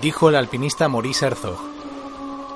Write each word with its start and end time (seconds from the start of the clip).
Dijo 0.00 0.28
el 0.28 0.36
alpinista 0.36 0.88
Maurice 0.88 1.26
Herzog. 1.26 1.58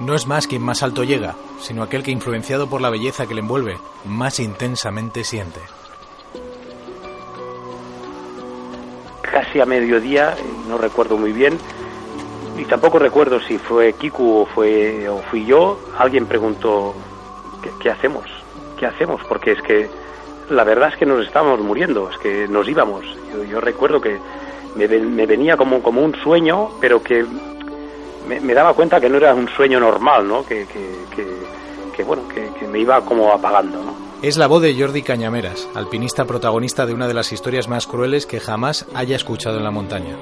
No 0.00 0.14
es 0.14 0.26
más 0.26 0.46
quien 0.46 0.62
más 0.62 0.82
alto 0.82 1.04
llega, 1.04 1.36
sino 1.60 1.82
aquel 1.82 2.02
que 2.02 2.10
influenciado 2.10 2.68
por 2.68 2.80
la 2.80 2.90
belleza 2.90 3.26
que 3.26 3.34
le 3.34 3.40
envuelve, 3.40 3.78
más 4.04 4.40
intensamente 4.40 5.24
siente. 5.24 5.60
Casi 9.22 9.60
a 9.60 9.66
mediodía, 9.66 10.34
no 10.68 10.78
recuerdo 10.78 11.16
muy 11.16 11.32
bien, 11.32 11.58
y 12.56 12.64
tampoco 12.64 12.98
recuerdo 12.98 13.40
si 13.40 13.58
fue 13.58 13.92
Kiku 13.94 14.42
o, 14.42 14.46
fue, 14.46 15.08
o 15.08 15.18
fui 15.22 15.44
yo, 15.44 15.78
alguien 15.98 16.26
preguntó, 16.26 16.94
¿qué, 17.80 17.90
hacemos? 17.90 18.24
¿Qué 18.78 18.86
hacemos? 18.86 19.20
Porque 19.28 19.52
es 19.52 19.62
que 19.62 19.88
la 20.50 20.62
verdad 20.62 20.90
es 20.92 20.96
que 20.96 21.06
nos 21.06 21.26
estábamos 21.26 21.60
muriendo, 21.60 22.08
es 22.10 22.18
que 22.18 22.46
nos 22.48 22.68
íbamos. 22.68 23.04
Yo, 23.50 23.60
recuerdo 23.60 24.00
que 24.00 24.18
me, 24.76 25.26
venía 25.26 25.56
como, 25.56 25.82
como 25.82 26.02
un 26.02 26.14
sueño, 26.16 26.70
pero 26.80 27.02
que 27.02 27.24
me, 28.26 28.54
daba 28.54 28.74
cuenta 28.74 29.00
que 29.00 29.08
no 29.08 29.16
era 29.16 29.34
un 29.34 29.48
sueño 29.48 29.80
normal, 29.80 30.26
¿no? 30.26 30.44
Que, 30.44 30.66
que, 30.66 32.02
bueno, 32.02 32.22
que, 32.28 32.66
me 32.66 32.80
iba 32.80 33.00
como 33.02 33.32
apagando. 33.32 33.78
Es 34.22 34.36
la 34.36 34.46
voz 34.46 34.62
de 34.62 34.74
Jordi 34.78 35.02
Cañameras, 35.02 35.68
alpinista 35.74 36.24
protagonista 36.24 36.86
de 36.86 36.94
una 36.94 37.06
de 37.06 37.14
las 37.14 37.32
historias 37.32 37.68
más 37.68 37.86
crueles 37.86 38.26
que 38.26 38.40
jamás 38.40 38.86
haya 38.94 39.16
escuchado 39.16 39.58
en 39.58 39.64
la 39.64 39.70
montaña. 39.70 40.16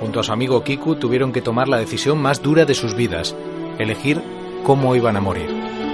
Junto 0.00 0.20
a 0.20 0.22
su 0.22 0.32
amigo 0.32 0.62
Kiku 0.62 0.96
tuvieron 0.96 1.32
que 1.32 1.42
tomar 1.42 1.68
la 1.68 1.78
decisión 1.78 2.20
más 2.20 2.42
dura 2.42 2.64
de 2.64 2.74
sus 2.74 2.94
vidas, 2.94 3.36
elegir 3.78 4.22
cómo 4.64 4.96
iban 4.96 5.16
a 5.16 5.20
morir. 5.20 5.85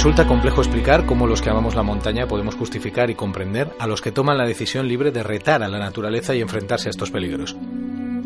Resulta 0.00 0.26
complejo 0.26 0.62
explicar 0.62 1.04
cómo 1.04 1.26
los 1.26 1.42
que 1.42 1.50
amamos 1.50 1.74
la 1.74 1.82
montaña 1.82 2.26
podemos 2.26 2.54
justificar 2.54 3.10
y 3.10 3.14
comprender 3.14 3.68
a 3.78 3.86
los 3.86 4.00
que 4.00 4.12
toman 4.12 4.38
la 4.38 4.46
decisión 4.46 4.88
libre 4.88 5.10
de 5.10 5.22
retar 5.22 5.62
a 5.62 5.68
la 5.68 5.78
naturaleza 5.78 6.34
y 6.34 6.40
enfrentarse 6.40 6.88
a 6.88 6.90
estos 6.90 7.10
peligros. 7.10 7.54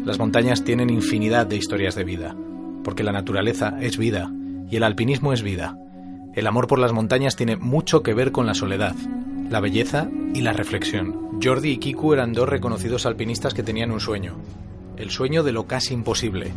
Las 0.05 0.17
montañas 0.21 0.63
tienen 0.63 0.89
infinidad 0.89 1.49
de 1.49 1.57
historias 1.57 1.97
de 1.97 2.05
vida, 2.05 2.37
porque 2.85 3.03
la 3.03 3.11
naturaleza 3.11 3.77
es 3.81 3.99
vida 3.99 4.31
y 4.71 4.77
el 4.77 4.85
alpinismo 4.85 5.33
es 5.33 5.43
vida. 5.43 5.77
El 6.37 6.47
amor 6.47 6.69
por 6.69 6.79
las 6.79 6.93
montañas 6.93 7.35
tiene 7.35 7.57
mucho 7.57 8.05
que 8.05 8.15
ver 8.15 8.31
con 8.31 8.47
la 8.47 8.55
soledad, 8.55 8.95
la 9.51 9.59
belleza 9.59 10.09
y 10.33 10.43
la 10.43 10.53
reflexión. 10.53 11.41
Jordi 11.43 11.71
y 11.71 11.79
Kiku 11.79 12.13
eran 12.13 12.35
dos 12.35 12.49
reconocidos 12.49 13.05
alpinistas 13.05 13.53
que 13.53 13.65
tenían 13.65 13.91
un 13.91 13.99
sueño, 13.99 14.37
el 14.97 15.11
sueño 15.11 15.43
de 15.43 15.51
lo 15.51 15.67
casi 15.67 15.93
imposible, 15.93 16.53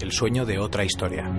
el 0.00 0.12
sueño 0.12 0.46
de 0.46 0.58
otra 0.58 0.82
historia. 0.86 1.30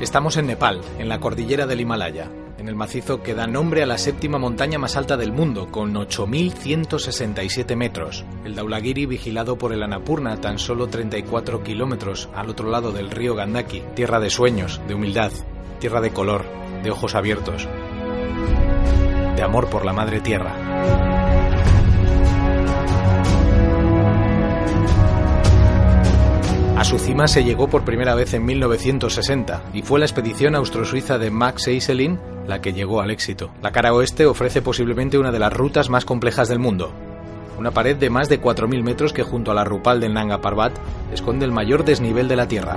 Estamos 0.00 0.36
en 0.36 0.48
Nepal, 0.48 0.80
en 0.98 1.08
la 1.08 1.20
cordillera 1.20 1.66
del 1.66 1.80
Himalaya, 1.80 2.28
en 2.58 2.68
el 2.68 2.74
macizo 2.74 3.22
que 3.22 3.34
da 3.34 3.46
nombre 3.46 3.82
a 3.82 3.86
la 3.86 3.96
séptima 3.96 4.38
montaña 4.38 4.76
más 4.76 4.96
alta 4.96 5.16
del 5.16 5.32
mundo, 5.32 5.70
con 5.70 5.94
8.167 5.94 7.76
metros. 7.76 8.24
El 8.44 8.56
Daulagiri 8.56 9.06
vigilado 9.06 9.56
por 9.56 9.72
el 9.72 9.82
Annapurna, 9.82 10.40
tan 10.40 10.58
solo 10.58 10.88
34 10.88 11.62
kilómetros 11.62 12.28
al 12.34 12.50
otro 12.50 12.70
lado 12.70 12.90
del 12.90 13.10
río 13.10 13.36
Gandaki, 13.36 13.82
tierra 13.94 14.18
de 14.18 14.30
sueños, 14.30 14.80
de 14.88 14.94
humildad, 14.94 15.30
tierra 15.78 16.00
de 16.00 16.10
color, 16.10 16.44
de 16.82 16.90
ojos 16.90 17.14
abiertos, 17.14 17.68
de 19.36 19.42
amor 19.42 19.70
por 19.70 19.84
la 19.84 19.92
madre 19.92 20.20
tierra. 20.20 20.63
Su 26.84 26.98
cima 26.98 27.26
se 27.26 27.42
llegó 27.42 27.66
por 27.66 27.82
primera 27.82 28.14
vez 28.14 28.34
en 28.34 28.44
1960 28.44 29.62
y 29.72 29.80
fue 29.80 29.98
la 29.98 30.04
expedición 30.04 30.54
austro-suiza 30.54 31.16
de 31.16 31.30
Max 31.30 31.66
Eiselin 31.66 32.20
la 32.46 32.60
que 32.60 32.74
llegó 32.74 33.00
al 33.00 33.10
éxito. 33.10 33.48
La 33.62 33.72
cara 33.72 33.94
oeste 33.94 34.26
ofrece 34.26 34.60
posiblemente 34.60 35.16
una 35.16 35.32
de 35.32 35.38
las 35.38 35.50
rutas 35.50 35.88
más 35.88 36.04
complejas 36.04 36.46
del 36.46 36.58
mundo. 36.58 36.92
Una 37.58 37.70
pared 37.70 37.96
de 37.96 38.10
más 38.10 38.28
de 38.28 38.38
4.000 38.38 38.82
metros 38.82 39.14
que 39.14 39.22
junto 39.22 39.50
a 39.50 39.54
la 39.54 39.64
Rupal 39.64 39.98
del 39.98 40.12
Nanga 40.12 40.42
Parbat 40.42 40.74
esconde 41.10 41.46
el 41.46 41.52
mayor 41.52 41.86
desnivel 41.86 42.28
de 42.28 42.36
la 42.36 42.48
Tierra. 42.48 42.76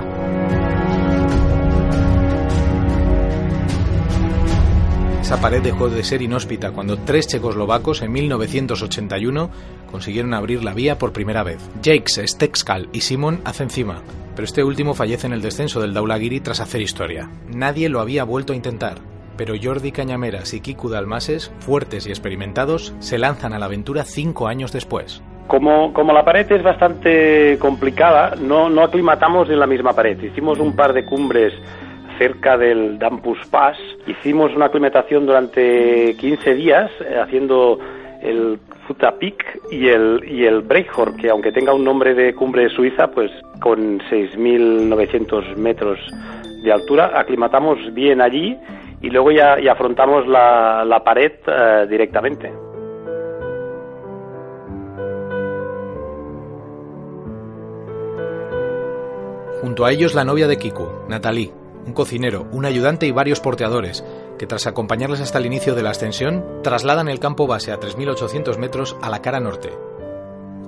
Esa 5.28 5.42
pared 5.42 5.60
dejó 5.60 5.90
de 5.90 6.02
ser 6.04 6.22
inhóspita 6.22 6.70
cuando 6.70 6.96
tres 6.96 7.26
checoslovacos 7.26 8.00
en 8.00 8.12
1981 8.12 9.50
consiguieron 9.90 10.32
abrir 10.32 10.64
la 10.64 10.72
vía 10.72 10.96
por 10.96 11.12
primera 11.12 11.42
vez. 11.42 11.58
Jakes, 11.84 12.26
Stexkal 12.26 12.88
y 12.94 13.02
Simon 13.02 13.42
hacen 13.44 13.68
cima, 13.68 14.00
pero 14.34 14.46
este 14.46 14.64
último 14.64 14.94
fallece 14.94 15.26
en 15.26 15.34
el 15.34 15.42
descenso 15.42 15.82
del 15.82 15.92
Daulagiri 15.92 16.40
tras 16.40 16.60
hacer 16.60 16.80
historia. 16.80 17.28
Nadie 17.46 17.90
lo 17.90 18.00
había 18.00 18.24
vuelto 18.24 18.54
a 18.54 18.56
intentar, 18.56 19.00
pero 19.36 19.52
Jordi 19.62 19.92
Cañameras 19.92 20.54
y 20.54 20.62
Kiku 20.62 20.88
Dalmases, 20.88 21.52
fuertes 21.58 22.06
y 22.06 22.08
experimentados, 22.08 22.94
se 22.98 23.18
lanzan 23.18 23.52
a 23.52 23.58
la 23.58 23.66
aventura 23.66 24.04
cinco 24.04 24.48
años 24.48 24.72
después. 24.72 25.22
Como, 25.46 25.92
como, 25.92 26.14
la 26.14 26.24
pared 26.24 26.50
es 26.50 26.62
bastante 26.62 27.58
complicada, 27.58 28.34
no, 28.40 28.70
no 28.70 28.82
aclimatamos 28.82 29.50
en 29.50 29.60
la 29.60 29.66
misma 29.66 29.92
pared. 29.92 30.18
Hicimos 30.22 30.58
un 30.58 30.74
par 30.74 30.94
de 30.94 31.04
cumbres 31.04 31.52
cerca 32.18 32.58
del 32.58 32.98
Dampus 32.98 33.38
Pass. 33.50 33.78
Hicimos 34.06 34.54
una 34.54 34.66
aclimatación 34.66 35.26
durante 35.26 36.14
15 36.16 36.54
días 36.54 36.90
eh, 37.00 37.18
haciendo 37.18 37.78
el 38.22 38.58
Futapik 38.86 39.44
y 39.70 39.88
el, 39.88 40.24
y 40.26 40.44
el 40.46 40.64
que 41.20 41.30
aunque 41.30 41.52
tenga 41.52 41.72
un 41.72 41.84
nombre 41.84 42.14
de 42.14 42.34
cumbre 42.34 42.68
suiza, 42.70 43.08
pues 43.08 43.30
con 43.60 44.00
6.900 44.00 45.56
metros 45.56 45.98
de 46.62 46.72
altura, 46.72 47.12
aclimatamos 47.14 47.78
bien 47.94 48.20
allí 48.20 48.56
y 49.00 49.10
luego 49.10 49.30
ya, 49.30 49.56
afrontamos 49.70 50.26
la, 50.26 50.84
la 50.84 51.04
pared 51.04 51.32
eh, 51.46 51.86
directamente. 51.88 52.52
Junto 59.60 59.84
a 59.84 59.92
ellos 59.92 60.14
la 60.14 60.24
novia 60.24 60.46
de 60.46 60.56
Kiku, 60.56 60.86
Natalie, 61.08 61.50
un 61.88 61.94
cocinero, 61.94 62.46
un 62.52 62.66
ayudante 62.66 63.06
y 63.06 63.12
varios 63.12 63.40
porteadores, 63.40 64.04
que 64.38 64.46
tras 64.46 64.66
acompañarles 64.66 65.22
hasta 65.22 65.38
el 65.38 65.46
inicio 65.46 65.74
de 65.74 65.82
la 65.82 65.90
ascensión, 65.90 66.44
trasladan 66.62 67.08
el 67.08 67.18
campo 67.18 67.46
base 67.46 67.72
a 67.72 67.80
3.800 67.80 68.58
metros 68.58 68.94
a 69.00 69.08
la 69.08 69.22
cara 69.22 69.40
norte. 69.40 69.70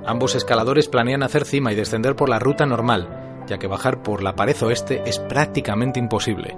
Ambos 0.06 0.34
escaladores 0.34 0.88
planean 0.88 1.22
hacer 1.22 1.44
cima 1.44 1.72
y 1.72 1.76
descender 1.76 2.16
por 2.16 2.30
la 2.30 2.38
ruta 2.38 2.64
normal, 2.64 3.42
ya 3.46 3.58
que 3.58 3.66
bajar 3.66 4.02
por 4.02 4.22
la 4.22 4.34
pared 4.34 4.56
oeste 4.62 5.02
es 5.04 5.18
prácticamente 5.18 6.00
imposible. 6.00 6.56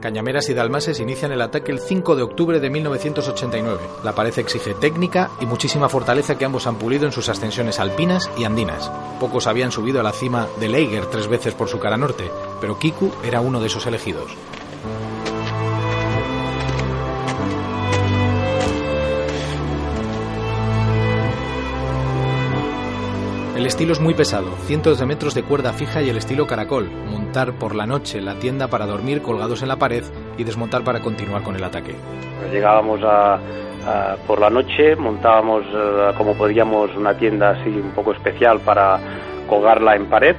Cañameras 0.00 0.48
y 0.48 0.54
Dalmases 0.54 0.98
inician 0.98 1.30
el 1.32 1.42
ataque 1.42 1.72
el 1.72 1.78
5 1.78 2.16
de 2.16 2.22
octubre 2.22 2.58
de 2.58 2.70
1989. 2.70 3.80
La 4.02 4.14
pared 4.14 4.36
exige 4.38 4.74
técnica 4.74 5.30
y 5.40 5.46
muchísima 5.46 5.88
fortaleza 5.88 6.38
que 6.38 6.44
ambos 6.44 6.66
han 6.66 6.76
pulido 6.76 7.06
en 7.06 7.12
sus 7.12 7.28
ascensiones 7.28 7.78
alpinas 7.78 8.30
y 8.38 8.44
andinas. 8.44 8.90
Pocos 9.20 9.46
habían 9.46 9.72
subido 9.72 10.00
a 10.00 10.02
la 10.02 10.12
cima 10.12 10.48
del 10.58 10.74
Eiger 10.74 11.06
tres 11.06 11.28
veces 11.28 11.54
por 11.54 11.68
su 11.68 11.78
cara 11.78 11.98
norte, 11.98 12.30
pero 12.60 12.78
Kiku 12.78 13.12
era 13.22 13.40
uno 13.40 13.60
de 13.60 13.66
esos 13.66 13.86
elegidos. 13.86 14.30
El 23.60 23.66
estilo 23.66 23.92
es 23.92 24.00
muy 24.00 24.14
pesado, 24.14 24.52
cientos 24.64 24.98
de 24.98 25.04
metros 25.04 25.34
de 25.34 25.42
cuerda 25.42 25.74
fija 25.74 26.00
y 26.00 26.08
el 26.08 26.16
estilo 26.16 26.46
caracol, 26.46 26.90
montar 26.90 27.52
por 27.58 27.74
la 27.74 27.84
noche 27.84 28.22
la 28.22 28.36
tienda 28.36 28.68
para 28.68 28.86
dormir 28.86 29.20
colgados 29.20 29.60
en 29.60 29.68
la 29.68 29.76
pared 29.76 30.02
y 30.38 30.44
desmontar 30.44 30.82
para 30.82 31.00
continuar 31.00 31.42
con 31.42 31.54
el 31.54 31.62
ataque. 31.62 31.94
Llegábamos 32.50 33.02
a, 33.04 33.38
por 34.26 34.40
la 34.40 34.48
noche, 34.48 34.96
montábamos 34.96 35.62
eh, 35.74 36.10
como 36.16 36.32
podíamos 36.36 36.96
una 36.96 37.12
tienda 37.18 37.50
así 37.50 37.68
un 37.68 37.90
poco 37.90 38.12
especial 38.12 38.60
para 38.60 38.98
colgarla 39.46 39.94
en 39.94 40.06
pared 40.06 40.36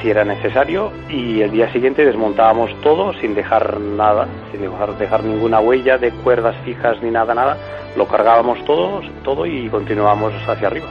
si 0.00 0.08
era 0.08 0.24
necesario 0.24 0.92
y 1.10 1.42
el 1.42 1.50
día 1.50 1.70
siguiente 1.74 2.06
desmontábamos 2.06 2.70
todo 2.80 3.12
sin 3.20 3.34
dejar 3.34 3.78
nada, 3.78 4.26
sin 4.50 4.62
dejar, 4.62 4.96
dejar 4.96 5.24
ninguna 5.24 5.60
huella 5.60 5.98
de 5.98 6.10
cuerdas 6.10 6.56
fijas 6.64 7.02
ni 7.02 7.10
nada, 7.10 7.34
nada, 7.34 7.58
lo 7.98 8.08
cargábamos 8.08 8.64
todo, 8.64 9.02
todo 9.24 9.44
y 9.44 9.68
continuábamos 9.68 10.32
hacia 10.48 10.68
arriba 10.68 10.88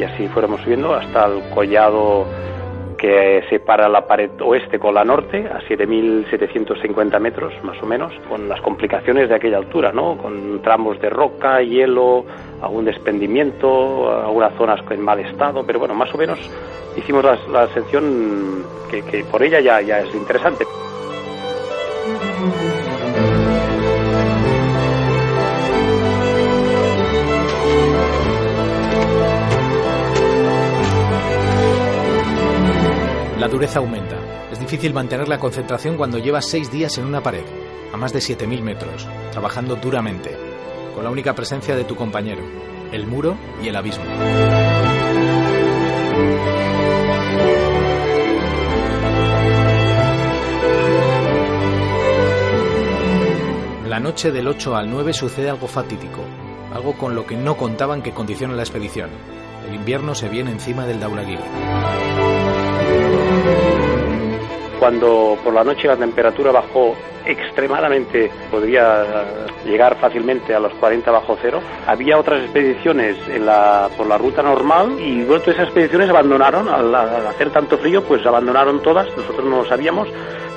y 0.00 0.04
así 0.04 0.28
fuéramos 0.28 0.62
subiendo 0.62 0.94
hasta 0.94 1.26
el 1.26 1.42
collado 1.50 2.26
que 2.96 3.42
separa 3.50 3.88
la 3.88 4.06
pared 4.06 4.30
oeste 4.40 4.78
con 4.78 4.94
la 4.94 5.04
norte 5.04 5.46
a 5.46 5.60
7.750 5.60 7.20
metros 7.20 7.52
más 7.62 7.82
o 7.82 7.86
menos, 7.86 8.12
con 8.28 8.48
las 8.48 8.60
complicaciones 8.62 9.28
de 9.28 9.34
aquella 9.34 9.58
altura, 9.58 9.92
¿no? 9.92 10.16
con 10.16 10.62
tramos 10.62 10.98
de 11.00 11.10
roca, 11.10 11.60
hielo, 11.62 12.24
algún 12.62 12.86
desprendimiento, 12.86 14.10
algunas 14.22 14.54
zonas 14.54 14.80
en 14.90 15.00
mal 15.02 15.20
estado, 15.20 15.64
pero 15.66 15.78
bueno, 15.78 15.94
más 15.94 16.14
o 16.14 16.18
menos 16.18 16.38
hicimos 16.96 17.24
la, 17.24 17.62
ascensión 17.62 18.64
que, 18.90 19.24
por 19.30 19.42
ella 19.42 19.60
ya 19.60 20.00
es 20.00 20.14
interesante. 20.14 20.64
La 33.40 33.48
dureza 33.48 33.78
aumenta. 33.78 34.16
Es 34.52 34.60
difícil 34.60 34.92
mantener 34.92 35.26
la 35.26 35.38
concentración 35.38 35.96
cuando 35.96 36.18
llevas 36.18 36.46
seis 36.46 36.70
días 36.70 36.98
en 36.98 37.06
una 37.06 37.22
pared, 37.22 37.44
a 37.90 37.96
más 37.96 38.12
de 38.12 38.18
7.000 38.18 38.60
metros, 38.60 39.08
trabajando 39.32 39.76
duramente, 39.76 40.36
con 40.94 41.04
la 41.04 41.10
única 41.10 41.34
presencia 41.34 41.74
de 41.74 41.84
tu 41.84 41.96
compañero, 41.96 42.42
el 42.92 43.06
muro 43.06 43.38
y 43.62 43.68
el 43.68 43.76
abismo. 43.76 44.04
La 53.88 54.00
noche 54.00 54.32
del 54.32 54.48
8 54.48 54.76
al 54.76 54.90
9 54.90 55.14
sucede 55.14 55.48
algo 55.48 55.66
fatídico, 55.66 56.20
algo 56.74 56.92
con 56.92 57.14
lo 57.14 57.24
que 57.24 57.38
no 57.38 57.56
contaban 57.56 58.02
que 58.02 58.12
condiciona 58.12 58.54
la 58.54 58.64
expedición. 58.64 59.08
El 59.66 59.74
invierno 59.74 60.14
se 60.14 60.28
viene 60.28 60.50
encima 60.50 60.84
del 60.84 61.00
Daulagiri. 61.00 62.49
Cuando 64.78 65.36
por 65.44 65.52
la 65.52 65.62
noche 65.62 65.88
la 65.88 65.96
temperatura 65.96 66.52
bajó 66.52 66.96
extremadamente, 67.24 68.30
podría 68.50 69.04
llegar 69.64 69.96
fácilmente 69.96 70.54
a 70.54 70.60
los 70.60 70.72
40 70.74 71.10
bajo 71.10 71.36
cero, 71.40 71.60
había 71.86 72.18
otras 72.18 72.42
expediciones 72.44 73.16
en 73.28 73.44
la, 73.44 73.90
por 73.96 74.06
la 74.06 74.16
ruta 74.16 74.42
normal 74.42 74.98
y 74.98 75.22
bueno, 75.22 75.44
esas 75.46 75.64
expediciones 75.64 76.08
abandonaron, 76.08 76.68
al 76.68 76.94
hacer 77.26 77.50
tanto 77.50 77.76
frío, 77.78 78.02
pues 78.02 78.24
abandonaron 78.24 78.82
todas, 78.82 79.06
nosotros 79.16 79.44
no 79.44 79.58
lo 79.58 79.64
sabíamos, 79.66 80.08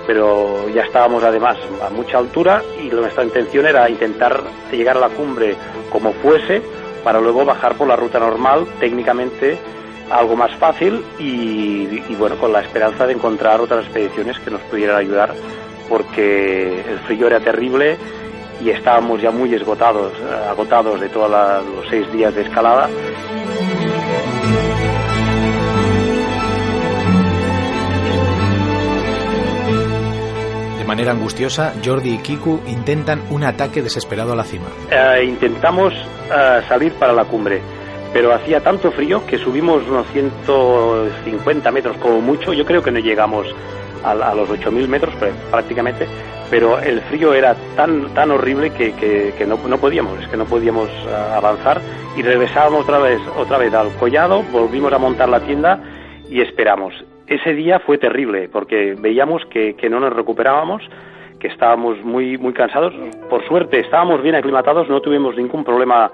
pero 0.07 0.69
ya 0.69 0.83
estábamos 0.83 1.23
además 1.23 1.57
a 1.85 1.89
mucha 1.89 2.17
altura 2.17 2.61
y 2.81 2.87
nuestra 2.87 3.23
intención 3.23 3.65
era 3.65 3.89
intentar 3.89 4.41
llegar 4.71 4.97
a 4.97 5.01
la 5.01 5.09
cumbre 5.09 5.55
como 5.91 6.13
fuese 6.13 6.61
para 7.03 7.19
luego 7.19 7.45
bajar 7.45 7.75
por 7.75 7.87
la 7.87 7.95
ruta 7.95 8.19
normal, 8.19 8.65
técnicamente 8.79 9.57
algo 10.11 10.35
más 10.35 10.55
fácil 10.57 11.03
y, 11.19 12.15
bueno, 12.15 12.37
con 12.37 12.51
la 12.51 12.61
esperanza 12.61 13.05
de 13.07 13.13
encontrar 13.13 13.61
otras 13.61 13.85
expediciones 13.85 14.39
que 14.39 14.51
nos 14.51 14.61
pudieran 14.61 14.97
ayudar 14.97 15.33
porque 15.89 16.81
el 16.81 16.99
frío 16.99 17.27
era 17.27 17.39
terrible 17.39 17.97
y 18.61 18.69
estábamos 18.69 19.21
ya 19.21 19.31
muy 19.31 19.53
esgotados, 19.53 20.13
eh, 20.13 20.49
agotados 20.49 20.99
de 20.99 21.09
todos 21.09 21.29
los 21.29 21.87
seis 21.89 22.11
días 22.11 22.33
de 22.33 22.41
escalada. 22.41 22.87
De 30.77 30.85
manera 30.85 31.11
angustiosa, 31.11 31.73
Jordi 31.83 32.15
y 32.15 32.17
Kiku 32.19 32.61
intentan 32.67 33.23
un 33.29 33.43
ataque 33.43 33.81
desesperado 33.81 34.33
a 34.33 34.35
la 34.35 34.43
cima. 34.43 34.67
Eh, 34.91 35.25
intentamos 35.25 35.93
eh, 35.93 36.61
salir 36.67 36.93
para 36.93 37.13
la 37.13 37.25
cumbre, 37.25 37.61
pero 38.13 38.33
hacía 38.33 38.61
tanto 38.61 38.91
frío 38.91 39.25
que 39.25 39.37
subimos 39.37 39.83
unos 39.87 40.07
150 40.13 41.71
metros 41.71 41.97
como 41.97 42.21
mucho. 42.21 42.53
Yo 42.53 42.65
creo 42.65 42.81
que 42.81 42.91
no 42.91 42.99
llegamos 42.99 43.47
a, 44.03 44.13
los 44.13 44.49
8.000 44.49 44.87
metros 44.87 45.13
prácticamente, 45.49 46.07
pero 46.49 46.79
el 46.79 47.01
frío 47.01 47.33
era 47.33 47.55
tan 47.75 48.13
tan 48.13 48.31
horrible 48.31 48.69
que, 48.71 49.33
no, 49.47 49.57
no, 49.67 49.77
podíamos, 49.77 50.19
es 50.21 50.27
que 50.27 50.37
no 50.37 50.45
podíamos 50.45 50.89
eh, 50.89 51.15
avanzar 51.35 51.81
y 52.15 52.21
regresábamos 52.21 52.83
otra 52.83 52.99
vez 52.99 53.19
otra 53.37 53.57
vez 53.57 53.73
al 53.73 53.89
collado, 53.95 54.43
volvimos 54.51 54.93
a 54.93 54.97
montar 54.97 55.29
la 55.29 55.39
tienda 55.39 55.79
y 56.29 56.41
esperamos 56.41 56.93
ese 57.27 57.53
día 57.53 57.79
fue 57.79 57.97
terrible 57.97 58.49
porque 58.49 58.95
veíamos 58.99 59.43
que, 59.45 59.75
no 59.89 59.99
nos 59.99 60.13
recuperábamos, 60.13 60.83
que 61.39 61.47
estábamos 61.47 62.03
muy, 62.03 62.37
muy 62.37 62.53
cansados. 62.53 62.93
Por 63.29 63.45
suerte 63.47 63.79
estábamos 63.79 64.21
bien 64.21 64.35
aclimatados, 64.35 64.89
no 64.89 65.01
tuvimos 65.01 65.35
ningún 65.35 65.63
problema 65.63 66.11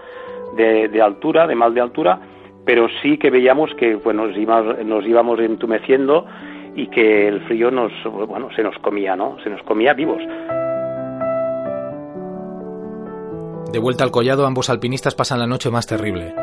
de, 0.87 1.01
altura, 1.01 1.47
de 1.47 1.55
mal 1.55 1.73
de 1.73 1.81
altura, 1.81 2.19
pero 2.65 2.87
sí 3.01 3.17
que 3.17 3.29
veíamos 3.29 3.73
que 3.75 3.95
bueno, 3.95 4.27
nos, 4.27 4.37
íbamos, 4.37 4.85
nos 4.85 5.05
íbamos 5.05 5.39
entumeciendo 5.39 6.25
y 6.75 6.87
que 6.87 7.27
el 7.27 7.41
frío 7.47 7.71
nos, 7.71 7.91
bueno, 8.27 8.49
se 8.55 8.63
nos 8.63 8.77
comía, 8.79 9.15
¿no? 9.15 9.37
Se 9.43 9.49
nos 9.49 9.61
comía 9.63 9.93
vivos. 9.93 10.21
De 13.71 13.79
vuelta 13.79 14.03
al 14.03 14.11
collado, 14.11 14.47
ambos 14.47 14.69
alpinistas 14.69 15.13
pasan 15.13 15.39
la 15.39 15.45
noche 15.45 15.69
más 15.69 15.85
terrible. 15.85 16.33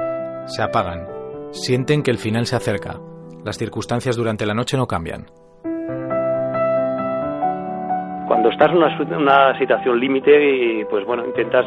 Se 0.46 0.62
apagan. 0.62 1.08
Sienten 1.50 2.02
que 2.02 2.12
el 2.12 2.18
final 2.18 2.46
se 2.46 2.54
acerca. 2.54 3.00
Las 3.44 3.58
circunstancias 3.58 4.16
durante 4.16 4.46
la 4.46 4.54
noche 4.54 4.76
no 4.76 4.86
cambian. 4.86 5.26
Cuando 8.26 8.50
estás 8.50 8.70
en 8.70 9.14
una, 9.14 9.58
situación 9.58 10.00
límite, 10.00 10.86
pues 10.90 11.04
bueno, 11.04 11.24
intentas, 11.24 11.64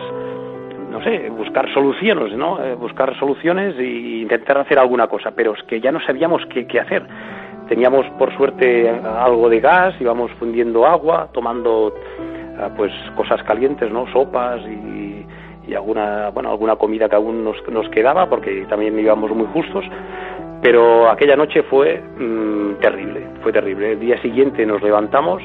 buscar 1.30 1.72
soluciones, 1.74 2.36
¿no? 2.36 2.64
Eh, 2.64 2.76
buscar 2.76 3.18
soluciones 3.18 3.78
e 3.78 4.22
intentar 4.22 4.58
hacer 4.58 4.80
alguna 4.80 5.08
cosa, 5.08 5.32
pero 5.32 5.54
es 5.54 5.64
que 5.64 5.80
ya 5.80 5.92
no 5.92 6.00
sabíamos 6.02 6.46
qué, 6.48 6.80
hacer. 6.80 7.04
Teníamos, 7.68 8.06
por 8.18 8.36
suerte, 8.36 8.90
algo 8.90 9.50
de 9.50 9.60
gas, 9.60 9.94
íbamos 10.00 10.32
fundiendo 10.34 10.86
agua, 10.86 11.30
tomando 11.32 11.94
eh, 12.20 12.70
pues 12.76 12.92
cosas 13.16 13.44
calientes, 13.44 13.92
¿no? 13.92 14.08
Sopas 14.12 14.62
y, 14.62 15.26
alguna, 15.76 16.30
bueno, 16.30 16.50
alguna 16.50 16.78
comida 16.78 17.08
que 17.08 17.16
aún 17.16 17.44
nos, 17.44 17.56
nos 17.70 17.88
quedaba, 17.90 18.28
porque 18.28 18.66
también 18.68 18.98
íbamos 18.98 19.30
muy 19.32 19.46
justos 19.54 19.86
pero 20.62 21.10
aquella 21.10 21.36
noche 21.36 21.64
fue 21.64 22.02
mm, 22.02 22.82
terrible, 22.82 23.28
fue 23.42 23.52
terrible. 23.52 23.94
El 23.94 24.00
día 24.00 24.22
siguiente 24.22 24.66
nos 24.66 24.82
levantamos, 24.82 25.42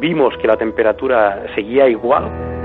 vimos 0.00 0.36
que 0.38 0.48
la 0.48 0.56
temperatura 0.56 1.44
seguía 1.54 1.88
igual. 1.88 2.59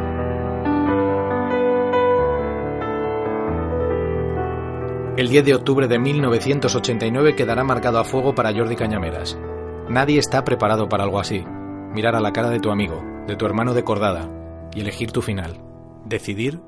El 5.18 5.30
10 5.30 5.46
de 5.46 5.56
octubre 5.56 5.88
de 5.88 5.98
1989 5.98 7.36
quedará 7.36 7.64
marcado 7.64 8.00
a 8.00 8.04
fuego 8.04 8.36
para 8.36 8.54
Jordi 8.54 8.76
Cañameras. 8.76 9.40
Nadie 9.88 10.20
está 10.20 10.44
preparado 10.44 10.90
para 10.90 11.06
algo 11.06 11.20
así. 11.20 11.46
Mirar 11.94 12.16
a 12.16 12.20
la 12.20 12.34
cara 12.34 12.50
de 12.50 12.60
tu 12.60 12.70
amigo, 12.70 13.02
de 13.26 13.38
tu 13.38 13.46
hermano 13.46 13.74
de 13.74 13.84
cordada, 13.84 14.30
y 14.76 14.82
elegir 14.82 15.14
tu 15.14 15.22
final. 15.22 15.62
Decidir 16.04 16.60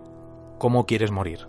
cómo 0.57 0.85
quieres 0.85 1.11
morir. 1.11 1.39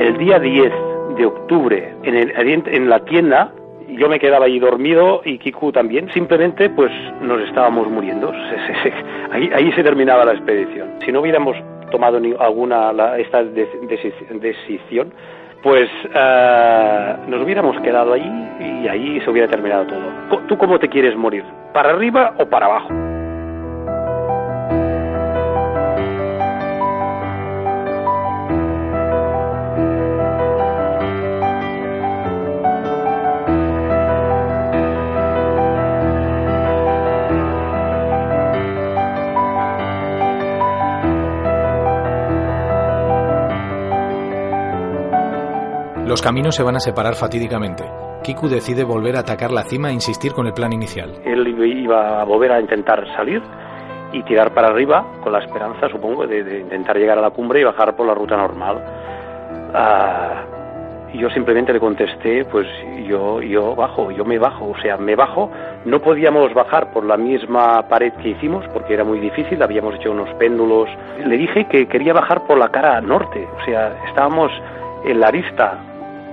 el 0.00 0.16
día 0.16 0.38
10 0.38 0.72
de 1.16 1.26
octubre 1.26 1.94
en, 2.02 2.88
la 2.88 3.04
tienda 3.04 3.52
yo 3.88 4.08
me 4.08 4.18
quedaba 4.18 4.46
ahí 4.46 4.58
dormido 4.58 5.20
y 5.24 5.38
Kiku 5.38 5.72
también, 5.72 6.10
simplemente 6.12 6.70
pues 6.70 6.90
nos 7.20 7.40
estábamos 7.42 7.88
muriendo. 7.88 8.32
ahí, 9.32 9.50
ahí, 9.54 9.72
se 9.72 9.82
terminaba 9.82 10.24
la 10.24 10.32
expedición. 10.32 10.88
Si 11.04 11.12
no 11.12 11.20
hubiéramos 11.20 11.56
tomado 11.90 12.20
ni 12.20 12.34
alguna 12.38 12.92
esta 13.18 13.42
decisión, 13.44 15.12
pues 15.62 15.90
eh, 16.14 17.14
nos 17.28 17.42
hubiéramos 17.42 17.80
quedado 17.80 18.12
ahí 18.14 18.48
y 18.60 18.88
ahí 18.88 19.20
se 19.20 19.30
hubiera 19.30 19.48
terminado 19.48 19.86
todo. 19.86 20.40
¿Tú 20.46 20.56
cómo 20.56 20.78
te 20.78 20.88
quieres 20.88 21.16
morir? 21.16 21.44
¿Para 21.72 21.90
arriba 21.90 22.34
o 22.38 22.46
para 22.46 22.66
abajo? 22.66 22.99
Los 46.10 46.22
caminos 46.22 46.56
se 46.56 46.64
van 46.64 46.74
a 46.74 46.80
separar 46.80 47.14
fatídicamente. 47.14 47.84
Kiku 48.24 48.48
decide 48.48 48.82
volver 48.82 49.14
a 49.14 49.20
atacar 49.20 49.52
la 49.52 49.62
cima 49.62 49.90
e 49.90 49.92
insistir 49.92 50.32
con 50.32 50.44
el 50.44 50.52
plan 50.52 50.72
inicial. 50.72 51.08
Él 51.24 51.46
iba 51.46 52.20
a 52.20 52.24
volver 52.24 52.50
a 52.50 52.60
intentar 52.60 53.06
salir 53.14 53.40
y 54.12 54.20
tirar 54.24 54.52
para 54.52 54.70
arriba 54.70 55.06
con 55.22 55.32
la 55.32 55.38
esperanza, 55.38 55.88
supongo, 55.88 56.26
de, 56.26 56.62
intentar 56.62 56.96
llegar 56.96 57.16
a 57.18 57.20
la 57.20 57.30
cumbre 57.30 57.60
y 57.60 57.62
bajar 57.62 57.94
por 57.94 58.08
la 58.08 58.14
ruta 58.14 58.36
normal. 58.36 58.82
Ah, 59.72 60.42
yo 61.14 61.30
simplemente 61.30 61.72
le 61.72 61.78
contesté, 61.78 62.44
pues 62.44 62.66
yo, 63.06 63.40
yo 63.40 63.76
bajo, 63.76 64.10
yo 64.10 64.24
me 64.24 64.40
bajo, 64.40 64.70
o 64.70 64.80
sea, 64.82 64.96
me 64.96 65.14
bajo. 65.14 65.48
No 65.84 66.00
podíamos 66.00 66.52
bajar 66.52 66.92
por 66.92 67.04
la 67.04 67.16
misma 67.16 67.86
pared 67.88 68.12
que 68.14 68.30
hicimos 68.30 68.64
porque 68.72 68.94
era 68.94 69.04
muy 69.04 69.20
difícil, 69.20 69.62
habíamos 69.62 69.94
hecho 69.94 70.10
unos 70.10 70.28
péndulos. 70.40 70.88
Le 71.24 71.36
dije 71.36 71.66
que 71.66 71.86
quería 71.86 72.14
bajar 72.14 72.48
por 72.48 72.58
la 72.58 72.68
cara 72.70 73.00
norte, 73.00 73.46
o 73.62 73.64
sea, 73.64 73.96
estábamos 74.08 74.50
en 75.04 75.20
la 75.20 75.28
arista 75.28 75.78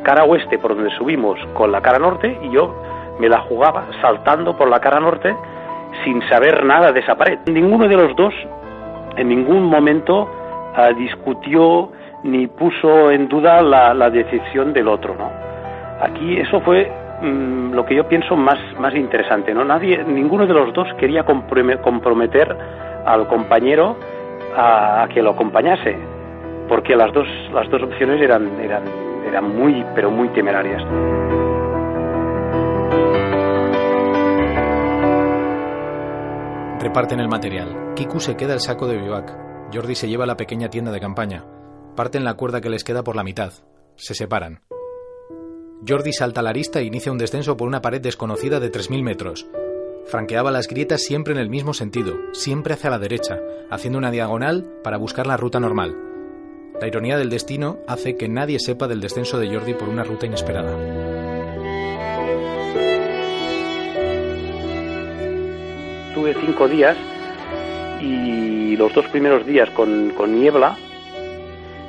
cara 0.03 0.23
oeste 0.23 0.57
por 0.57 0.75
donde 0.75 0.91
subimos 0.91 1.39
con 1.53 1.71
la 1.71 1.81
cara 1.81 1.99
norte 1.99 2.37
y 2.41 2.49
yo 2.49 2.73
me 3.19 3.29
la 3.29 3.39
jugaba 3.41 3.85
saltando 4.01 4.55
por 4.57 4.69
la 4.69 4.79
cara 4.79 4.99
norte 4.99 5.35
sin 6.03 6.21
saber 6.29 6.63
nada 6.65 6.91
de 6.91 6.99
esa 6.99 7.15
pared. 7.15 7.39
Ninguno 7.47 7.87
de 7.87 7.95
los 7.95 8.15
dos 8.15 8.33
en 9.15 9.29
ningún 9.29 9.63
momento 9.63 10.29
ah, 10.75 10.89
discutió 10.89 11.91
ni 12.23 12.47
puso 12.47 13.11
en 13.11 13.27
duda 13.27 13.61
la, 13.61 14.09
decisión 14.09 14.73
del 14.73 14.87
otro, 14.87 15.15
¿no? 15.15 15.29
Aquí 16.01 16.37
eso 16.37 16.59
fue 16.61 16.91
mm, 17.21 17.73
lo 17.73 17.85
que 17.85 17.95
yo 17.95 18.07
pienso 18.07 18.35
más, 18.35 18.59
más 18.79 18.93
interesante, 18.95 19.53
¿no? 19.53 19.63
Nadie, 19.63 20.03
ninguno 20.03 20.45
de 20.45 20.53
los 20.53 20.73
dos 20.73 20.87
quería 20.99 21.23
comprometer 21.23 22.55
al 23.05 23.27
compañero 23.27 23.95
a, 24.55 25.03
a, 25.03 25.07
que 25.07 25.21
lo 25.21 25.31
acompañase, 25.31 25.95
porque 26.67 26.95
las 26.95 27.13
dos, 27.13 27.27
las 27.53 27.69
dos 27.69 27.83
opciones 27.83 28.21
eran, 28.21 28.59
eran 28.59 29.06
eran 29.27 29.55
muy, 29.55 29.85
pero 29.93 30.09
muy 30.09 30.29
temerarias. 30.33 30.81
Reparten 36.79 37.19
el 37.19 37.27
material. 37.27 37.93
Kiku 37.95 38.19
se 38.19 38.35
queda 38.35 38.53
el 38.53 38.61
saco 38.61 38.87
de 38.87 38.97
vivac. 38.97 39.35
Jordi 39.73 39.95
se 39.95 40.07
lleva 40.07 40.25
la 40.25 40.37
pequeña 40.37 40.69
tienda 40.69 40.91
de 40.91 40.99
campaña. 40.99 41.45
Parten 41.95 42.23
la 42.23 42.35
cuerda 42.35 42.61
que 42.61 42.69
les 42.69 42.83
queda 42.83 43.03
por 43.03 43.15
la 43.15 43.23
mitad. 43.23 43.51
Se 43.95 44.13
separan. 44.13 44.61
Jordi 45.85 46.13
salta 46.13 46.39
a 46.39 46.43
la 46.43 46.51
arista 46.51 46.79
e 46.79 46.85
inicia 46.85 47.11
un 47.11 47.17
descenso 47.17 47.57
por 47.57 47.67
una 47.67 47.81
pared 47.81 48.01
desconocida 48.01 48.59
de 48.59 48.71
3.000 48.71 49.03
metros. 49.03 49.47
Franqueaba 50.05 50.51
las 50.51 50.67
grietas 50.67 51.03
siempre 51.03 51.33
en 51.33 51.39
el 51.39 51.49
mismo 51.49 51.73
sentido, 51.73 52.15
siempre 52.31 52.73
hacia 52.73 52.89
la 52.89 52.99
derecha, 52.99 53.39
haciendo 53.69 53.99
una 53.99 54.11
diagonal 54.11 54.79
para 54.83 54.97
buscar 54.97 55.27
la 55.27 55.35
ruta 55.35 55.59
normal. 55.59 56.06
La 56.79 56.87
ironía 56.87 57.17
del 57.17 57.29
destino 57.29 57.77
hace 57.87 58.15
que 58.17 58.29
nadie 58.29 58.59
sepa 58.59 58.87
del 58.87 59.01
descenso 59.01 59.39
de 59.39 59.47
Jordi 59.49 59.73
por 59.73 59.89
una 59.89 60.03
ruta 60.03 60.27
inesperada. 60.27 60.77
Tuve 66.13 66.35
cinco 66.35 66.67
días 66.67 66.95
y 67.99 68.75
los 68.77 68.93
dos 68.93 69.07
primeros 69.07 69.45
días 69.45 69.69
con, 69.71 70.13
niebla. 70.39 70.77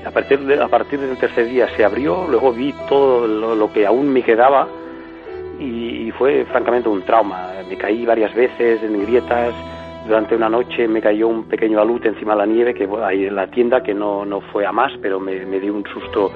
A 0.07 0.11
partir, 0.11 0.41
de, 0.41 0.63
a 0.63 0.69
partir 0.69 1.01
del 1.01 1.19
tercer 1.19 1.49
día 1.49 1.69
se 1.77 1.85
abrió, 1.85 2.27
luego 2.27 2.53
vi 2.53 2.75
todo 2.89 3.27
lo 3.27 3.73
que 3.73 3.87
aún 3.87 4.09
me 4.09 4.23
quedaba 4.23 4.69
y, 5.59 6.11
fue 6.13 6.45
francamente 6.47 6.89
un 6.89 7.03
trauma. 7.03 7.53
Me 7.69 7.77
caí 7.77 8.07
varias 8.07 8.35
veces 8.35 8.83
en 8.83 9.03
grietas, 9.03 9.55
durante 10.09 10.35
una 10.35 10.49
noche 10.49 10.89
me 10.89 11.01
cayó 11.01 11.29
un 11.29 11.45
pequeño 11.45 11.81
alud 11.81 12.05
encima 12.05 12.33
de 12.33 12.39
la 12.39 12.47
nieve 12.47 12.75
que 12.75 12.89
ahí 13.05 13.27
en 13.27 13.37
la 13.37 13.47
tienda 13.49 13.83
que 13.83 13.95
no, 13.95 14.25
no 14.25 14.41
fue 14.41 14.67
a 14.67 14.73
más, 14.73 14.93
pero 15.01 15.21
me, 15.21 15.45
dio 15.61 15.75
un 15.75 15.85
susto 15.85 16.33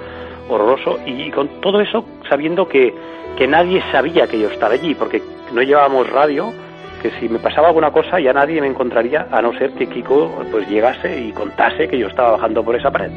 horroroso 0.48 0.98
y, 1.06 1.30
con 1.30 1.48
todo 1.60 1.80
eso 1.80 2.04
sabiendo 2.28 2.68
que, 2.68 2.94
que 3.36 3.46
nadie 3.46 3.82
sabía 3.90 4.26
que 4.26 4.38
yo 4.38 4.48
estaba 4.48 4.74
allí, 4.74 4.94
porque 4.94 5.22
no 5.52 5.62
llevábamos 5.62 6.08
radio, 6.10 6.52
que 7.00 7.10
si 7.12 7.28
me 7.28 7.38
pasaba 7.38 7.68
alguna 7.68 7.90
cosa 7.90 8.20
ya 8.20 8.32
nadie 8.32 8.60
me 8.60 8.68
encontraría 8.68 9.26
a 9.30 9.40
no 9.42 9.52
ser 9.54 9.72
que 9.72 9.88
Kiko 9.88 10.30
pues 10.50 10.68
llegase 10.68 11.20
y 11.20 11.32
contase 11.32 11.88
que 11.88 11.98
yo 11.98 12.08
estaba 12.08 12.32
bajando 12.32 12.62
por 12.62 12.76
esa 12.76 12.90
pared. 12.90 13.10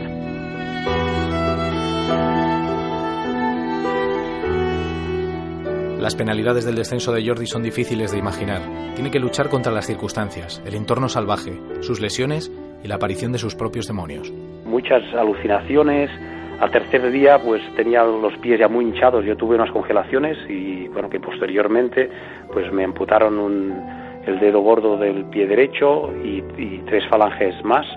Las 6.05 6.15
penalidades 6.15 6.63
del 6.67 6.75
descenso 6.75 7.11
de 7.11 7.25
Jordi 7.25 7.47
son 7.47 7.63
difíciles 7.63 8.11
de 8.11 8.19
imaginar. 8.19 8.61
Tiene 8.93 9.09
que 9.09 9.17
luchar 9.17 9.49
contra 9.49 9.71
las 9.71 9.87
circunstancias, 9.87 10.61
el 10.63 10.75
entorno 10.75 11.09
salvaje, 11.09 11.53
sus 11.79 11.99
lesiones 11.99 12.51
y 12.83 12.87
la 12.87 12.97
aparición 12.97 13.31
de 13.31 13.39
sus 13.39 13.55
propios 13.55 13.87
demonios. 13.87 14.31
Muchas 14.65 15.01
alucinaciones. 15.15 16.11
Al 16.59 16.69
tercer 16.69 17.09
día, 17.09 17.39
pues 17.39 17.59
tenía 17.75 18.03
los 18.03 18.37
pies 18.37 18.59
ya 18.59 18.67
muy 18.67 18.85
hinchados. 18.85 19.25
Yo 19.25 19.35
tuve 19.35 19.55
unas 19.55 19.71
congelaciones 19.71 20.37
y, 20.47 20.87
bueno, 20.89 21.09
que 21.09 21.19
posteriormente, 21.19 22.07
pues 22.53 22.71
me 22.71 22.83
amputaron 22.83 23.73
el 24.27 24.39
dedo 24.39 24.59
gordo 24.59 24.97
del 24.97 25.25
pie 25.31 25.47
derecho 25.47 26.13
y, 26.23 26.43
tres 26.85 27.03
falanges 27.09 27.55
más. 27.65 27.87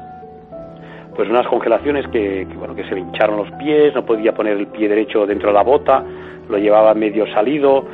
Pues 1.14 1.28
unas 1.28 1.46
congelaciones 1.46 2.08
que, 2.08 2.46
bueno, 2.56 2.74
que 2.74 2.88
se 2.88 2.94
me 2.94 3.00
hincharon 3.00 3.36
los 3.36 3.50
pies, 3.58 3.94
no 3.94 4.06
podía 4.06 4.32
poner 4.32 4.56
el 4.56 4.68
pie 4.68 4.88
derecho 4.88 5.26
dentro 5.26 5.48
de 5.50 5.54
la 5.54 5.62
bota, 5.62 6.02
lo 6.48 6.56
llevaba 6.56 6.94
medio 6.94 7.26
salido, 7.34 7.84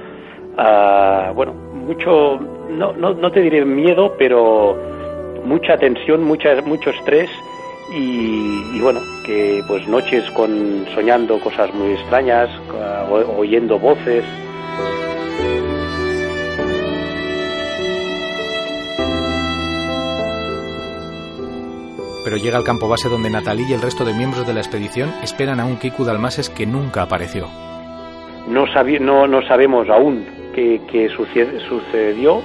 Ah, 0.57 1.33
bueno, 1.35 1.53
mucho, 1.53 2.39
no, 2.71 2.93
no, 2.93 3.15
no 3.15 3.33
te 3.33 3.41
diré 3.41 3.65
miedo, 3.65 4.15
pero 4.19 4.77
mucha 5.45 5.77
tensión, 5.77 6.23
mucha, 6.25 6.61
mucho 6.63 6.91
estrés 6.91 7.31
y, 7.93 8.81
bueno, 8.81 9.01
que 9.27 9.63
pues 9.67 9.87
noches 9.89 10.29
con 10.31 10.87
soñando 10.95 11.39
cosas 11.41 11.73
muy 11.75 11.93
extrañas, 11.93 12.49
oyendo 13.37 13.79
voces. 13.79 14.25
Pero 22.25 22.39
llega 22.39 22.57
al 22.57 22.65
campo 22.65 22.89
base 22.89 23.11
donde 23.11 23.29
Natalie 23.29 23.67
y 23.69 23.73
el 23.75 23.83
resto 23.83 24.05
de 24.05 24.15
miembros 24.15 24.47
de 24.47 24.55
la 24.55 24.61
expedición 24.61 25.13
esperan 25.23 25.61
a 25.61 25.67
un 25.67 25.77
Kiku 25.77 26.05
Dalmases 26.05 26.49
que 26.49 26.65
nunca 26.65 27.03
apareció. 27.03 27.49
No, 28.49 28.65
no, 29.01 29.27
no 29.27 29.43
sabemos 29.47 29.91
aún 29.91 30.34
que, 30.55 31.09
sucedió 31.09 32.43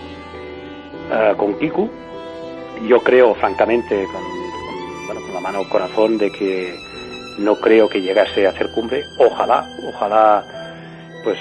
eh, 1.12 1.34
con 1.38 1.58
Kiku. 1.58 1.90
Yo 2.88 3.02
creo, 3.02 3.36
francamente, 3.36 4.06
con, 4.06 4.22
bueno, 5.06 5.22
con 5.22 5.34
la 5.34 5.40
mano 5.40 5.60
al 5.60 5.70
corazón, 5.70 6.18
de 6.18 6.32
que 6.32 6.74
no 7.40 7.56
creo 7.56 7.90
que 7.90 8.02
llegase 8.02 8.48
a 8.48 8.50
hacer 8.50 8.72
cumbre. 8.74 9.04
Ojalá, 9.20 9.66
ojalá, 9.88 10.44
pues 11.24 11.38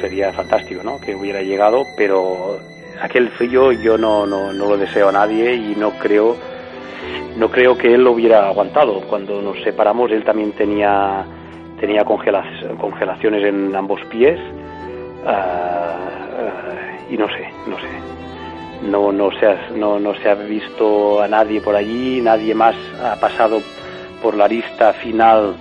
sería 0.00 0.32
fantástico, 0.32 0.82
¿no? 0.82 1.00
Que 1.00 1.14
hubiera 1.14 1.42
llegado, 1.42 1.84
pero 1.96 2.58
aquel 3.00 3.28
frío 3.30 3.72
yo 3.72 3.96
no, 3.96 4.26
no, 4.26 4.52
no 4.52 4.66
lo 4.66 4.76
deseo 4.76 5.10
a 5.10 5.12
nadie 5.12 5.54
y 5.54 5.74
no 5.76 5.92
creo, 5.98 6.36
no 7.36 7.50
creo 7.50 7.76
que 7.76 7.94
él 7.94 8.02
lo 8.02 8.12
hubiera 8.12 8.48
aguantado. 8.48 9.02
Cuando 9.02 9.40
nos 9.42 9.62
separamos, 9.62 10.10
él 10.10 10.24
también 10.24 10.52
tenía 10.52 11.24
tenía 11.80 12.04
congelaciones 12.04 13.44
en 13.44 13.76
ambos 13.76 14.00
pies 14.10 14.40
Ah, 15.24 15.30
ah, 15.30 15.77
y 17.10 17.16
no 17.16 17.28
sé, 17.28 17.50
no 17.66 17.78
sé. 17.78 17.88
No, 18.82 19.10
no, 19.10 19.30
se 19.32 19.46
ha, 19.46 19.70
no, 19.74 19.98
no 19.98 20.14
se 20.14 20.28
ha 20.28 20.34
visto 20.34 21.20
a 21.20 21.28
nadie 21.28 21.60
por 21.60 21.74
allí, 21.74 22.20
nadie 22.20 22.54
más 22.54 22.76
ha 23.02 23.18
pasado 23.18 23.60
por 24.22 24.36
la 24.36 24.46
lista 24.46 24.92
final 24.92 25.56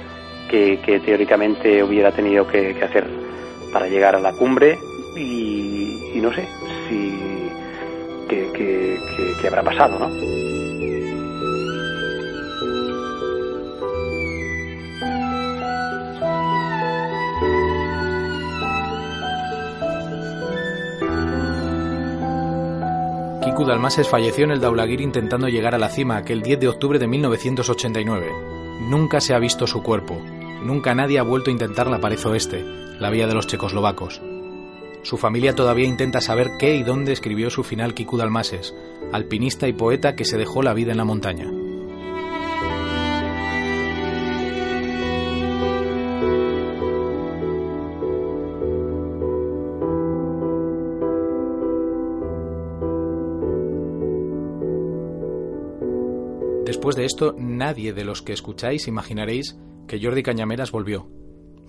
que, 0.50 0.80
teóricamente 1.04 1.84
hubiera 1.84 2.12
tenido 2.12 2.48
que, 2.48 2.76
hacer 2.84 3.08
para 3.74 3.88
llegar 3.88 4.16
a 4.16 4.20
la 4.20 4.34
cumbre 4.34 4.78
y, 5.16 6.20
no 6.22 6.32
sé 6.34 6.48
si 6.88 7.18
qué 8.28 9.48
habrá 9.48 9.64
pasado, 9.64 9.98
¿no? 10.00 10.57
Dalmases 23.66 24.08
falleció 24.08 24.46
en 24.46 24.52
el 24.52 24.62
Daulagir 24.62 25.02
intentando 25.02 25.48
llegar 25.48 25.74
a 25.74 25.78
la 25.78 25.90
cima 25.90 26.18
aquel 26.18 26.42
10 26.42 26.60
de 26.60 26.68
octubre 26.68 27.00
de 27.00 27.08
1989. 27.08 28.32
Nunca 28.90 29.20
se 29.22 29.34
ha 29.34 29.40
visto 29.40 29.68
su 29.68 29.82
cuerpo. 29.82 30.22
Nunca 30.64 30.94
nadie 30.94 31.20
ha 31.20 31.24
vuelto 31.24 31.50
a 31.50 31.54
intentar 31.54 31.88
la 31.88 32.00
pared 32.00 32.20
oeste, 32.26 32.64
la 33.00 33.10
vía 33.10 33.28
de 33.28 33.34
los 33.34 33.48
checoslovacos. 33.48 34.22
Su 35.04 35.18
familia 35.18 35.56
todavía 35.56 35.88
intenta 35.88 36.22
saber 36.22 36.52
qué 36.60 36.76
y 36.76 36.84
dónde 36.84 37.14
escribió 37.14 37.50
su 37.50 37.64
final 37.64 37.94
Kiku 37.94 38.18
Dalmases, 38.18 38.76
alpinista 39.12 39.68
y 39.68 39.74
poeta 39.74 40.16
que 40.16 40.26
se 40.26 40.38
dejó 40.38 40.62
la 40.62 40.74
vida 40.74 40.92
en 40.92 40.98
la 40.98 41.06
montaña. 41.06 41.50
Después 56.88 57.02
de 57.02 57.06
esto, 57.06 57.36
nadie 57.38 57.92
de 57.92 58.06
los 58.06 58.22
que 58.22 58.32
escucháis 58.32 58.88
imaginaréis 58.88 59.58
que 59.90 60.00
Jordi 60.02 60.24
Cañameras 60.24 60.72
volvió. 60.72 61.06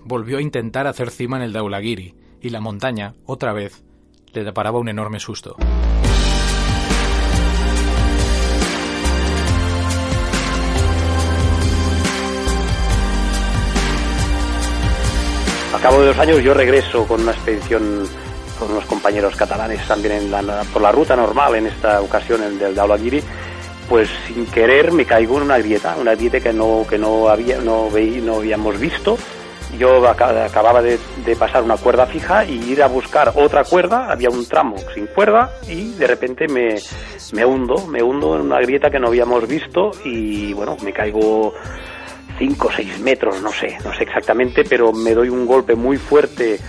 Volvió 0.05 0.37
a 0.37 0.41
intentar 0.41 0.87
hacer 0.87 1.11
cima 1.11 1.35
en 1.35 1.43
el 1.43 1.51
Daulagiri, 1.51 2.15
y 2.39 2.49
la 2.51 2.61
montaña, 2.61 3.15
otra 3.25 3.51
vez, 3.51 3.83
le 4.31 4.45
deparaba 4.45 4.79
un 4.79 4.87
enorme 4.87 5.19
susto. 5.19 5.57
A 15.73 15.79
cabo 15.81 15.99
de 15.99 16.07
dos 16.07 16.17
años 16.17 16.41
yo 16.41 16.53
regreso 16.53 17.05
con 17.05 17.19
una 17.23 17.33
expedición 17.33 18.07
con 18.57 18.71
unos 18.71 18.85
compañeros 18.85 19.35
catalanes 19.35 19.85
también 19.85 20.31
por 20.71 20.81
la 20.81 20.91
ruta 20.93 21.17
normal 21.17 21.55
en 21.55 21.67
esta 21.67 21.99
ocasión 21.99 22.41
en 22.41 22.61
el 22.61 22.73
Daulagiri 22.73 23.21
pues 23.89 24.07
sin 24.27 24.45
querer 24.45 24.91
me 24.91 25.03
caigo 25.03 25.37
en 25.37 25.43
una 25.43 25.57
grieta, 25.57 25.95
una 25.99 26.13
grieta 26.13 26.39
que 26.39 26.53
no, 26.53 26.85
que 26.87 26.97
no, 26.97 27.27
había, 27.27 27.57
no, 27.59 27.89
veí, 27.89 28.21
no 28.21 28.35
habíamos 28.35 28.79
visto. 28.79 29.17
Yo 29.77 30.07
acababa 30.07 30.81
de, 30.81 30.97
pasar 31.37 31.63
una 31.63 31.77
cuerda 31.77 32.05
fija 32.07 32.43
y 32.43 32.71
ir 32.71 32.81
a 32.81 32.87
buscar 32.87 33.33
otra 33.35 33.63
cuerda, 33.63 34.11
había 34.11 34.29
un 34.29 34.45
tramo 34.47 34.75
sin 34.95 35.07
cuerda 35.07 35.51
y 35.67 35.91
de 35.93 36.07
repente 36.07 36.47
me, 36.47 36.77
me 37.33 37.45
hundo, 37.45 37.85
me 37.87 38.01
hundo 38.01 38.35
en 38.35 38.41
una 38.41 38.59
grieta 38.59 38.89
que 38.89 38.99
no 38.99 39.07
habíamos 39.07 39.47
visto 39.47 39.91
y 40.03 40.53
bueno, 40.53 40.75
me 40.83 40.91
caigo 40.91 41.53
5 42.39 42.67
o 42.67 42.71
6 42.71 42.99
metros, 42.99 43.41
no 43.41 43.51
sé, 43.51 43.77
no 43.83 43.93
sé 43.93 44.03
exactamente, 44.03 44.63
pero 44.63 44.91
me 44.91 45.13
doy 45.13 45.29
un 45.29 45.45
golpe 45.45 45.75
muy 45.75 45.97
fuerte 45.97 46.59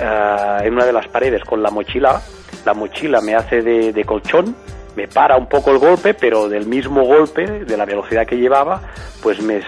ah, 0.00 0.60
en 0.62 0.72
una 0.72 0.86
de 0.86 0.94
las 0.94 1.08
paredes 1.08 1.44
con 1.44 1.62
la 1.62 1.70
mochila, 1.70 2.22
la 2.64 2.72
mochila 2.72 3.20
me 3.20 3.34
hace 3.34 3.60
de 3.60 4.04
colchón 4.04 4.56
me 5.00 5.08
para 5.08 5.36
un 5.36 5.46
poco 5.46 5.70
el 5.70 5.78
golpe, 5.78 6.14
pero 6.14 6.48
del 6.48 6.66
mismo 6.66 7.04
golpe, 7.04 7.64
de 7.64 7.76
la 7.76 7.84
velocidad 7.84 8.26
que 8.26 8.36
llevaba, 8.36 8.82
pues 9.22 9.40
me, 9.42 9.62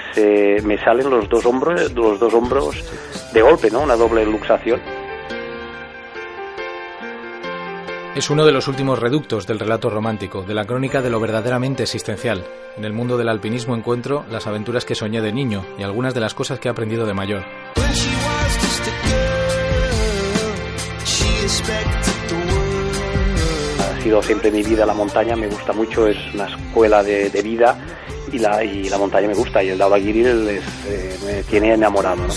me 0.62 0.79
salen 0.79 1.11
los 1.11 1.29
dos 1.29 1.45
hombros, 1.47 1.93
los 1.93 2.19
dos 2.19 2.35
hombros 2.35 2.85
de 3.33 3.43
golpe, 3.43 3.71
¿no? 3.71 3.81
Una 3.81 3.97
doble 3.97 4.25
luxación. 4.25 4.81
Es 8.15 8.29
uno 8.29 8.45
de 8.45 8.53
los 8.53 8.69
últimos 8.69 8.99
reductos 8.99 9.47
del 9.47 9.59
relato 9.59 9.89
romántico, 9.89 10.43
de 10.43 10.53
la 10.53 10.67
crónica 10.67 11.01
de 11.01 11.09
lo 11.09 11.19
verdaderamente 11.19 11.83
existencial. 11.83 12.45
En 12.77 12.85
el 12.85 12.93
mundo 12.93 13.17
del 13.17 13.31
alpinismo 13.31 13.75
encuentro 13.75 14.27
las 14.31 14.47
aventuras 14.47 14.85
que 14.85 14.95
soñé 14.95 15.23
de 15.23 15.33
niño 15.33 15.65
y 15.79 15.83
algunas 15.83 16.12
de 16.12 16.21
las 16.21 16.35
cosas 16.35 16.61
que 16.61 16.69
he 16.69 16.71
aprendido 16.71 17.07
de 17.07 17.15
mayor. 17.15 17.43
Sido 24.02 24.21
siempre 24.23 24.50
mi 24.50 24.62
vida 24.62 24.85
la 24.85 24.94
montaña, 24.94 25.37
me 25.37 25.47
gusta 25.47 25.73
mucho, 25.73 26.09
es 26.09 26.16
una 26.35 26.47
escuela 26.47 27.04
de, 27.04 27.30
vida 27.42 27.78
y 28.32 28.38
la, 28.38 28.64
y 28.64 28.88
la 28.88 28.99
montaña 28.99 29.28
me 29.28 29.35
gusta 29.35 29.62
y 29.62 29.68
el 29.68 29.78
Dava 29.78 29.97
eh, 29.99 30.61
me 31.25 31.42
tiene 31.44 31.75
enamorado. 31.75 32.26
¿no? 32.26 32.35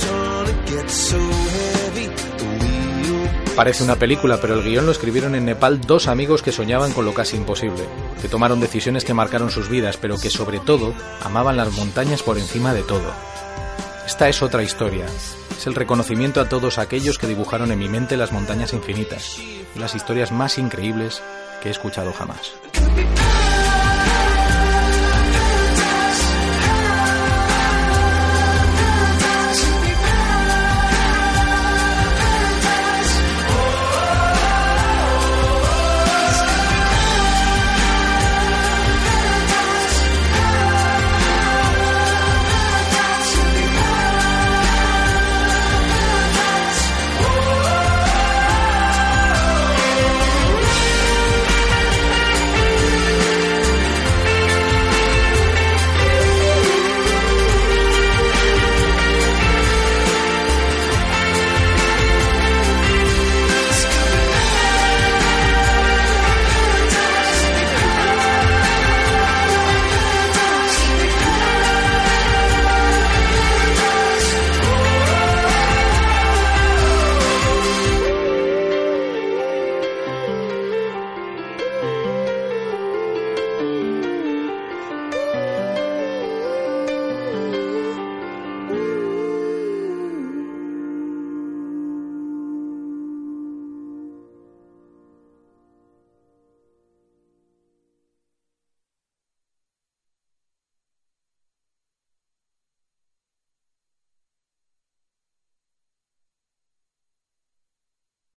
Parece 3.55 3.84
una 3.84 3.95
película, 3.95 4.38
pero 4.39 4.53
el 4.53 4.63
guion 4.63 4.86
lo 4.86 4.91
escribieron 4.91 5.34
en 5.34 5.45
Nepal 5.45 5.79
dos 5.79 6.07
amigos 6.07 6.43
que 6.43 6.51
soñaban 6.51 6.91
con 6.91 7.05
lo 7.05 7.13
casi 7.13 7.38
imposible, 7.38 7.84
que 8.22 8.27
tomaron 8.27 8.60
decisiones 8.60 9.05
que 9.05 9.13
marcaron 9.13 9.50
sus 9.50 9.69
vidas, 9.69 9.98
pero 9.98 10.17
que 10.17 10.29
sobre 10.29 10.60
todo 10.60 10.93
amaban 11.24 11.57
las 11.57 11.72
montañas 11.72 12.22
por 12.22 12.38
encima 12.38 12.74
de 12.74 12.84
todo. 12.84 13.12
Esta 14.05 14.29
es 14.29 14.43
otra 14.43 14.62
historia. 14.62 15.05
Es 15.57 15.65
el 15.65 15.74
reconocimiento 15.74 16.41
a 16.41 16.50
todos 16.50 16.77
aquellos 16.77 17.17
que 17.17 17.27
dibujaron 17.27 17.72
en 17.72 17.79
mi 17.79 17.88
mente 17.88 18.17
las 18.17 18.34
montañas 18.34 18.74
infinitas 18.74 19.39
y 19.39 19.79
las 19.79 19.95
historias 19.95 20.34
más 20.34 20.57
increíbles 20.57 21.24
he 21.65 21.72
escuchado 21.72 22.13
jamás. 22.13 22.53